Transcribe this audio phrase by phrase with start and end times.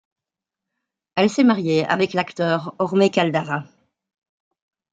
[1.15, 3.65] Elle s'est mariée avec l'acteur Orme Caldara.